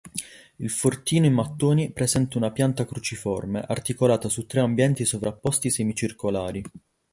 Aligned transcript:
Il 0.55 0.71
fortino 0.71 1.27
in 1.27 1.33
mattoni 1.33 1.91
presenta 1.91 2.39
una 2.39 2.49
pianta 2.49 2.87
cruciforme, 2.87 3.61
articolata 3.61 4.29
su 4.29 4.47
tre 4.47 4.59
ambienti 4.61 5.05
sovrapposti 5.05 5.69
semicircolari. 5.69 6.63